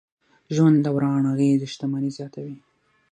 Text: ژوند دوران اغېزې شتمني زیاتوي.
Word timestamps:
ژوند 0.55 0.77
دوران 0.85 1.23
اغېزې 1.33 1.67
شتمني 1.73 2.09
زیاتوي. 2.17 2.55